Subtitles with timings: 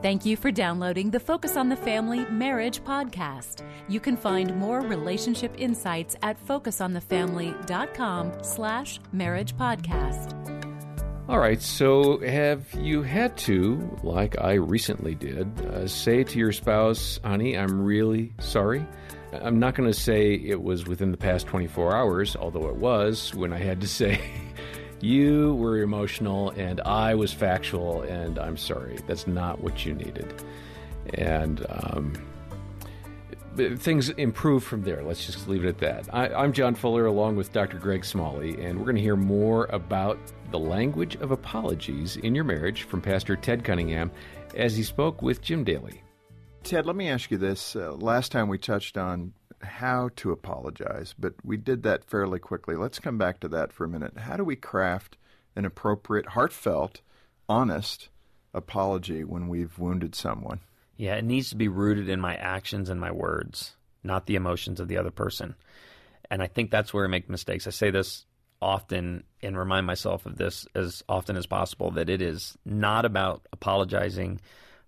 [0.00, 3.64] Thank you for downloading the Focus on the Family Marriage podcast.
[3.88, 10.36] You can find more relationship insights at focusonthefamily.com slash marriage podcast.
[11.28, 16.52] All right, so have you had to, like I recently did, uh, say to your
[16.52, 18.86] spouse, honey, I'm really sorry?
[19.32, 23.34] I'm not going to say it was within the past 24 hours, although it was
[23.34, 24.20] when I had to say,
[25.00, 28.98] you were emotional and I was factual and I'm sorry.
[29.06, 30.42] That's not what you needed.
[31.14, 32.14] And um,
[33.76, 35.02] things improve from there.
[35.02, 36.14] Let's just leave it at that.
[36.14, 37.78] I, am John Fuller along with Dr.
[37.78, 40.18] Greg Smalley, and we're going to hear more about
[40.50, 44.10] the language of apologies in your marriage from Pastor Ted Cunningham
[44.54, 46.02] as he spoke with Jim Daly.
[46.62, 47.76] Ted, let me ask you this.
[47.76, 52.76] Uh, last time we touched on how to apologize, but we did that fairly quickly.
[52.76, 54.18] Let's come back to that for a minute.
[54.18, 55.16] How do we craft
[55.56, 57.00] an appropriate, heartfelt,
[57.48, 58.08] honest
[58.54, 60.60] apology when we've wounded someone?
[60.96, 64.80] Yeah, it needs to be rooted in my actions and my words, not the emotions
[64.80, 65.54] of the other person.
[66.30, 67.66] And I think that's where I make mistakes.
[67.66, 68.26] I say this
[68.60, 73.46] often and remind myself of this as often as possible that it is not about
[73.52, 74.40] apologizing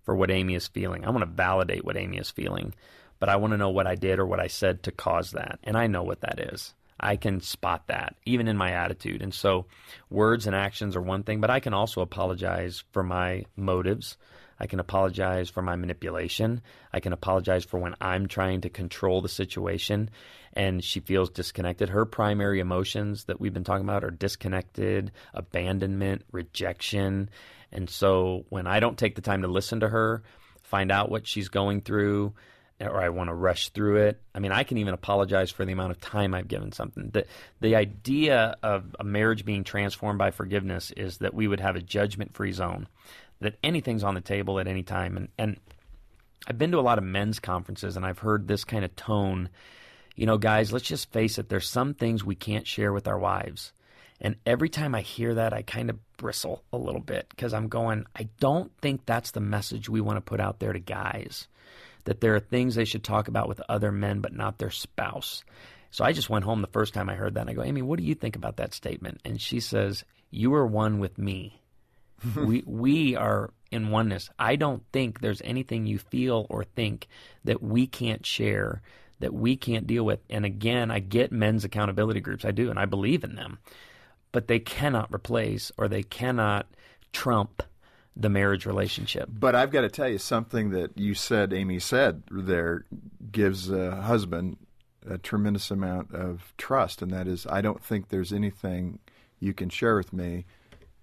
[0.03, 1.05] for what Amy is feeling.
[1.05, 2.73] I want to validate what Amy is feeling
[3.21, 5.59] but I want to know what I did or what I said to cause that.
[5.63, 6.73] And I know what that is.
[6.99, 9.21] I can spot that even in my attitude.
[9.21, 9.67] And so
[10.09, 14.17] words and actions are one thing, but I can also apologize for my motives.
[14.59, 16.63] I can apologize for my manipulation.
[16.91, 20.09] I can apologize for when I'm trying to control the situation
[20.53, 21.89] and she feels disconnected.
[21.89, 27.29] Her primary emotions that we've been talking about are disconnected, abandonment, rejection.
[27.71, 30.23] And so when I don't take the time to listen to her,
[30.63, 32.33] find out what she's going through,
[32.87, 34.21] or I want to rush through it.
[34.33, 37.09] I mean, I can even apologize for the amount of time I've given something.
[37.11, 37.25] The,
[37.59, 41.81] the idea of a marriage being transformed by forgiveness is that we would have a
[41.81, 42.87] judgment free zone,
[43.39, 45.17] that anything's on the table at any time.
[45.17, 45.57] And, and
[46.47, 49.49] I've been to a lot of men's conferences and I've heard this kind of tone.
[50.15, 53.19] You know, guys, let's just face it, there's some things we can't share with our
[53.19, 53.73] wives.
[54.19, 57.69] And every time I hear that, I kind of bristle a little bit because I'm
[57.69, 61.47] going, I don't think that's the message we want to put out there to guys
[62.05, 65.43] that there are things they should talk about with other men, but not their spouse.
[65.91, 67.81] So I just went home the first time I heard that and I go, Amy,
[67.81, 69.21] what do you think about that statement?
[69.25, 71.61] And she says, You are one with me.
[72.35, 74.29] we we are in oneness.
[74.37, 77.07] I don't think there's anything you feel or think
[77.45, 78.81] that we can't share,
[79.19, 80.19] that we can't deal with.
[80.29, 82.45] And again, I get men's accountability groups.
[82.45, 83.59] I do, and I believe in them.
[84.31, 86.67] But they cannot replace or they cannot
[87.11, 87.63] trump
[88.15, 89.29] the marriage relationship.
[89.31, 92.85] But I've got to tell you something that you said, Amy said there,
[93.31, 94.57] gives a husband
[95.09, 98.99] a tremendous amount of trust, and that is, I don't think there's anything
[99.39, 100.45] you can share with me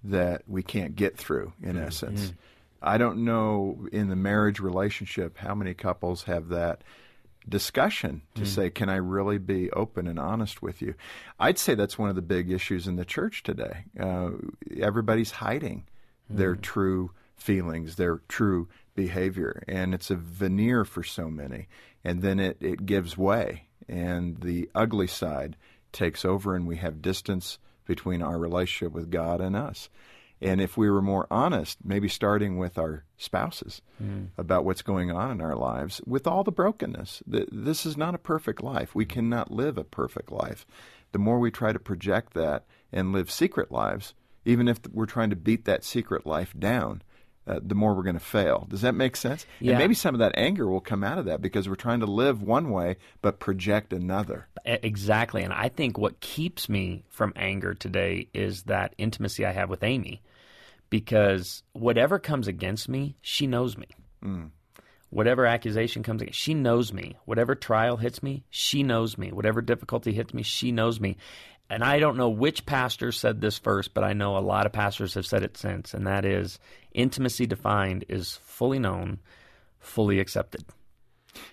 [0.04, 1.84] that we can't get through, in mm-hmm.
[1.84, 2.32] essence.
[2.80, 6.84] I don't know in the marriage relationship how many couples have that
[7.48, 8.46] discussion to mm.
[8.46, 10.94] say, can I really be open and honest with you?
[11.40, 13.84] I'd say that's one of the big issues in the church today.
[13.98, 14.30] Uh,
[14.80, 15.86] everybody's hiding
[16.28, 16.60] their hmm.
[16.60, 19.62] true feelings, their true behavior.
[19.68, 21.68] And it's a veneer for so many.
[22.04, 25.56] And then it, it gives way, and the ugly side
[25.92, 29.88] takes over, and we have distance between our relationship with God and us.
[30.40, 34.28] And if we were more honest, maybe starting with our spouses mm.
[34.36, 38.18] about what's going on in our lives, with all the brokenness, this is not a
[38.18, 38.94] perfect life.
[38.94, 40.64] We cannot live a perfect life.
[41.10, 44.14] The more we try to project that and live secret lives,
[44.48, 47.02] even if we're trying to beat that secret life down,
[47.46, 48.66] uh, the more we're going to fail.
[48.68, 49.46] Does that make sense?
[49.60, 49.72] Yeah.
[49.72, 52.06] And maybe some of that anger will come out of that because we're trying to
[52.06, 54.48] live one way but project another.
[54.64, 55.42] Exactly.
[55.42, 59.82] And I think what keeps me from anger today is that intimacy I have with
[59.82, 60.22] Amy
[60.90, 63.88] because whatever comes against me, she knows me.
[64.24, 64.50] Mm.
[65.10, 67.16] Whatever accusation comes against, she knows me.
[67.24, 69.32] Whatever trial hits me, she knows me.
[69.32, 71.16] Whatever difficulty hits me, she knows me
[71.70, 74.72] and I don't know which pastor said this first, but I know a lot of
[74.72, 76.58] pastors have said it since, and that is
[76.92, 79.18] intimacy defined is fully known,
[79.78, 80.64] fully accepted.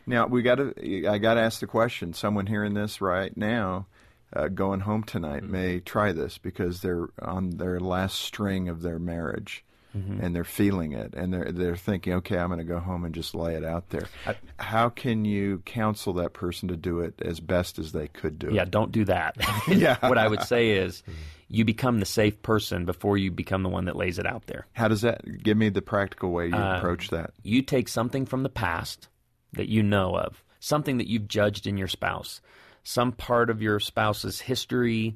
[0.05, 1.07] Now we got to.
[1.07, 2.13] I got to ask the question.
[2.13, 3.87] Someone hearing this right now,
[4.33, 5.51] uh, going home tonight, mm-hmm.
[5.51, 9.64] may try this because they're on their last string of their marriage,
[9.95, 10.19] mm-hmm.
[10.21, 13.13] and they're feeling it, and they're they're thinking, okay, I'm going to go home and
[13.13, 14.07] just lay it out there.
[14.25, 18.37] I, How can you counsel that person to do it as best as they could
[18.37, 18.71] do yeah, it?
[18.71, 19.37] don't do that.
[19.67, 19.97] yeah.
[20.07, 21.03] what I would say is,
[21.47, 24.67] you become the safe person before you become the one that lays it out there.
[24.73, 25.43] How does that?
[25.43, 27.31] Give me the practical way you uh, approach that.
[27.43, 29.07] You take something from the past
[29.53, 32.41] that you know of, something that you've judged in your spouse,
[32.83, 35.15] some part of your spouse's history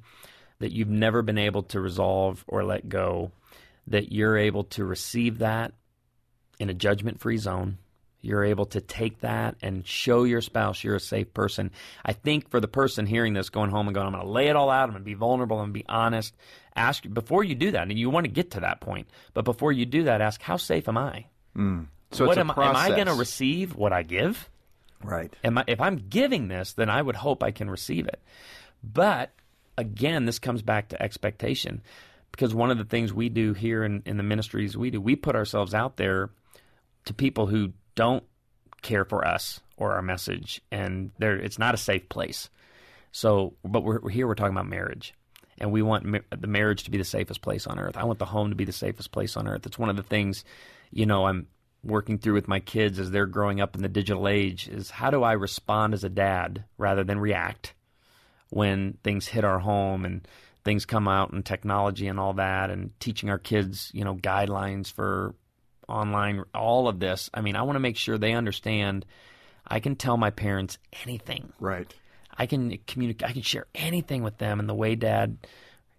[0.60, 3.32] that you've never been able to resolve or let go
[3.90, 5.74] that you're able to receive that
[6.60, 7.78] in a judgment free zone.
[8.22, 11.72] You're able to take that and show your spouse you're a safe person.
[12.04, 14.48] I think for the person hearing this, going home and going, I'm going to lay
[14.48, 14.84] it all out.
[14.84, 15.58] I'm going to be vulnerable.
[15.58, 16.36] I'm going to be honest.
[16.76, 19.08] Ask before you do that, and you want to get to that point.
[19.34, 21.26] But before you do that, ask, how safe am I?
[21.56, 21.88] Mm.
[22.12, 24.50] So what it's a am, am I going to receive what I give?
[25.04, 25.34] Right.
[25.44, 28.22] Am I, if I'm giving this, then I would hope I can receive it.
[28.84, 29.32] But
[29.78, 31.82] again, this comes back to expectation.
[32.40, 35.18] Because one of the things we do here in, in the ministries we do, we
[35.18, 36.30] put ourselves out there
[37.04, 38.24] to people who don't
[38.82, 42.50] care for us or our message, and they're, it's not a safe place.
[43.12, 45.14] So, but we're, we're here, we're talking about marriage.
[45.58, 47.98] And we want ma- the marriage to be the safest place on earth.
[47.98, 49.66] I want the home to be the safest place on earth.
[49.66, 50.46] It's one of the things,
[50.92, 51.48] you know, I'm
[51.84, 55.12] working through with my kids as they're growing up in the digital age is how
[55.12, 57.74] do I respond as a dad rather than react
[58.50, 60.26] when things hit our home and
[60.70, 64.94] things come out and technology and all that and teaching our kids, you know, guidelines
[64.94, 65.34] for
[65.88, 67.28] online all of this.
[67.34, 69.04] I mean, I want to make sure they understand
[69.66, 71.52] I can tell my parents anything.
[71.60, 71.92] Right.
[72.38, 75.40] I can communicate I can share anything with them and the way dad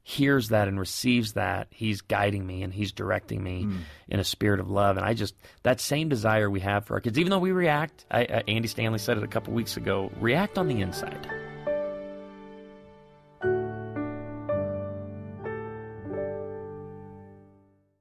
[0.04, 3.66] hears that and receives that, he's guiding me and he's directing me
[4.08, 4.98] in a spirit of love.
[4.98, 5.34] And I just
[5.64, 8.06] that same desire we have for our kids, even though we react.
[8.08, 10.12] I, uh, Andy Stanley said it a couple weeks ago.
[10.20, 11.39] React on the inside.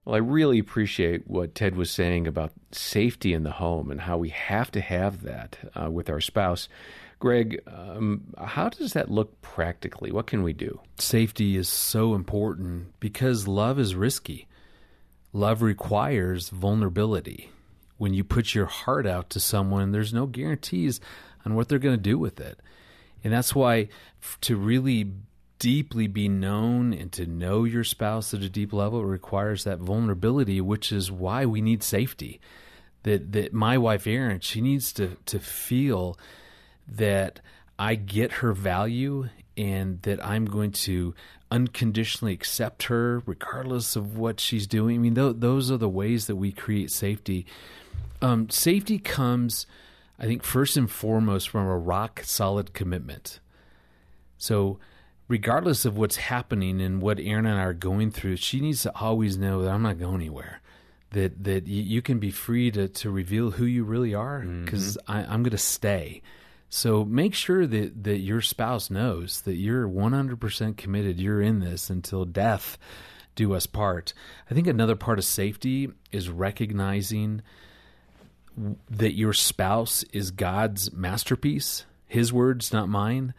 [0.09, 4.17] Well, I really appreciate what Ted was saying about safety in the home and how
[4.17, 6.67] we have to have that uh, with our spouse.
[7.19, 10.11] Greg, um, how does that look practically?
[10.11, 10.79] What can we do?
[10.97, 14.47] Safety is so important because love is risky.
[15.31, 17.51] Love requires vulnerability.
[17.99, 20.99] When you put your heart out to someone, there's no guarantees
[21.45, 22.59] on what they're going to do with it.
[23.23, 23.89] And that's why
[24.23, 25.11] f- to really
[25.59, 30.61] deeply be known and to know your spouse at a deep level requires that vulnerability,
[30.61, 32.39] which is why we need safety.
[33.03, 36.17] That that my wife Erin, she needs to to feel
[36.87, 37.39] that
[37.77, 41.13] I get her value and that I'm going to
[41.51, 44.95] unconditionally accept her regardless of what she's doing.
[44.95, 47.45] I mean, th- those are the ways that we create safety.
[48.21, 49.65] Um, safety comes,
[50.19, 53.39] I think, first and foremost from a rock solid commitment.
[54.37, 54.79] So,
[55.29, 58.93] regardless of what's happening and what Erin and I are going through, she needs to
[58.97, 60.61] always know that I'm not going anywhere.
[61.11, 64.65] That that you can be free to to reveal who you really are mm-hmm.
[64.65, 66.21] because I'm going to stay.
[66.69, 71.19] So make sure that that your spouse knows that you're 100% committed.
[71.19, 72.77] You're in this until death
[73.33, 74.13] do us part.
[74.51, 77.41] I think another part of safety is recognizing
[78.89, 83.33] that your spouse is God's masterpiece, his words, not mine.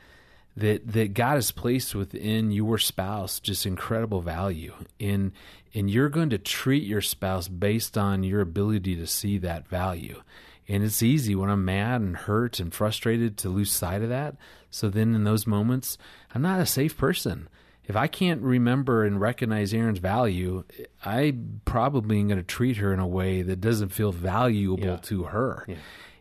[0.56, 4.75] That that God has placed within your spouse just incredible value.
[4.99, 5.32] In
[5.75, 10.23] and you're going to treat your spouse based on your ability to see that value.
[10.69, 14.37] And it's easy when I'm mad and hurt and frustrated to lose sight of that.
[14.70, 15.97] So then in those moments,
[16.35, 17.49] I'm not a safe person.
[17.85, 20.62] If I can't remember and recognize Erin's value,
[21.05, 24.97] I probably am going to treat her in a way that doesn't feel valuable Yeah.
[24.97, 25.67] to her.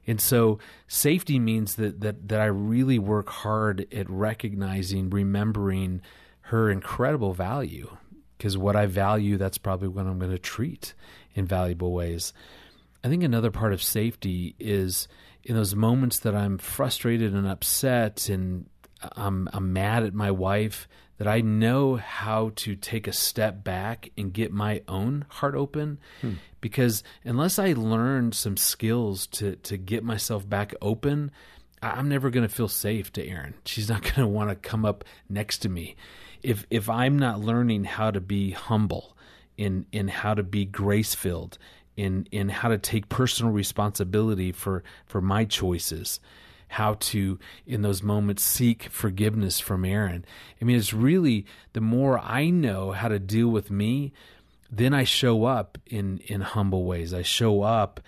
[0.10, 0.58] And so
[0.88, 6.02] safety means that, that that I really work hard at recognizing, remembering
[6.42, 7.96] her incredible value.
[8.38, 10.94] Because what I value, that's probably what I'm going to treat
[11.36, 12.34] in valuable ways.
[13.04, 15.08] I think another part of safety is
[15.44, 18.66] in those moments that I'm frustrated and upset and
[19.16, 20.88] I'm, I'm mad at my wife,
[21.20, 26.00] that I know how to take a step back and get my own heart open.
[26.22, 26.36] Hmm.
[26.62, 31.32] Because unless I learn some skills to, to get myself back open,
[31.82, 33.54] I'm never going to feel safe to Erin.
[33.66, 35.96] She's not going to want to come up next to me.
[36.42, 39.18] If if I'm not learning how to be humble
[39.58, 41.58] in in how to be grace filled,
[41.98, 46.22] in in how to take personal responsibility for for my choices,
[46.70, 50.24] how to in those moments seek forgiveness from Erin.
[50.62, 54.14] I mean, it's really the more I know how to deal with me,
[54.72, 57.14] then I show up in in humble ways.
[57.14, 58.00] I show up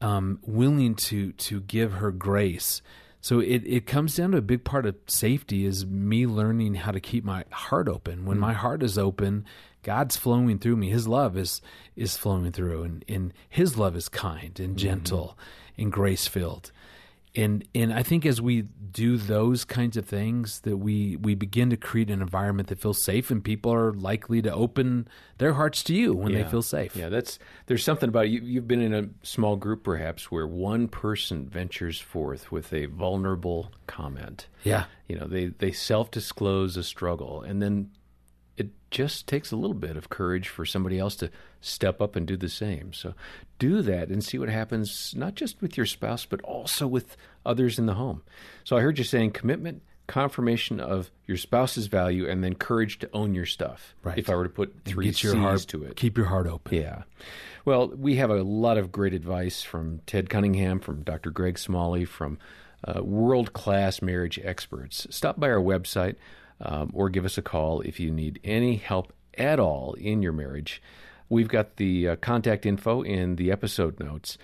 [0.00, 2.82] um, willing to to give her grace.
[3.20, 6.92] So it, it comes down to a big part of safety is me learning how
[6.92, 8.24] to keep my heart open.
[8.24, 9.44] When my heart is open,
[9.82, 10.90] God's flowing through me.
[10.90, 11.60] His love is
[11.96, 15.36] is flowing through, and, and His love is kind and gentle
[15.76, 16.72] and grace filled.
[17.36, 21.70] And and I think as we do those kinds of things, that we we begin
[21.70, 25.08] to create an environment that feels safe, and people are likely to open
[25.38, 26.96] their hearts to you when they feel safe.
[26.96, 28.30] Yeah, that's there's something about it.
[28.30, 28.40] you.
[28.40, 33.72] You've been in a small group, perhaps, where one person ventures forth with a vulnerable
[33.86, 34.46] comment.
[34.64, 34.84] Yeah.
[35.06, 37.90] You know, they they self disclose a struggle, and then
[38.58, 42.26] it just takes a little bit of courage for somebody else to step up and
[42.26, 42.92] do the same.
[42.92, 43.14] So
[43.58, 47.78] do that and see what happens, not just with your spouse, but also with others
[47.78, 48.22] in the home.
[48.64, 53.10] So I heard you saying commitment, confirmation of your spouse's value, and then courage to
[53.12, 53.94] own your stuff.
[54.02, 54.18] Right.
[54.18, 55.96] If I were to put And three get your C's heart to it.
[55.96, 56.74] Keep your heart open.
[56.74, 57.02] Yeah.
[57.64, 61.30] Well, we have a lot of great advice from Ted Cunningham, from Dr.
[61.30, 62.38] Greg Smalley, from
[62.84, 65.06] uh, world class marriage experts.
[65.10, 66.16] Stop by our website
[66.60, 70.32] um, or give us a call if you need any help at all in your
[70.32, 70.82] marriage.
[71.28, 74.38] We've got the uh, contact info in the episode notes.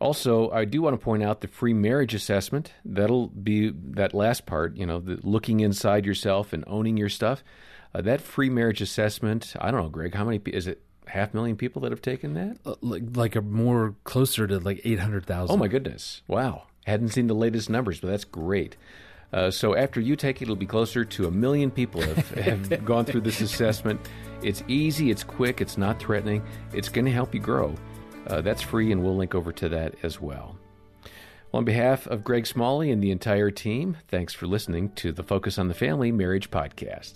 [0.00, 2.72] Also, I do want to point out the free marriage assessment.
[2.84, 7.44] That'll be that last part, you know, the looking inside yourself and owning your stuff.
[7.94, 10.82] Uh, that free marriage assessment, I don't know, Greg, how many is it?
[11.06, 12.58] Half million people that have taken that?
[12.64, 15.52] Uh, like like a more closer to like eight hundred thousand.
[15.52, 16.22] Oh my goodness!
[16.28, 18.76] Wow, hadn't seen the latest numbers, but that's great.
[19.32, 22.28] Uh, so after you take it, it'll be closer to a million people have,
[22.70, 24.00] have gone through this assessment.
[24.42, 26.42] It's easy, it's quick, it's not threatening.
[26.72, 27.74] It's going to help you grow.
[28.26, 30.32] Uh, that's free, and we'll link over to that as well.
[30.32, 30.56] well.
[31.54, 35.58] On behalf of Greg Smalley and the entire team, thanks for listening to the Focus
[35.58, 37.14] on the Family Marriage Podcast.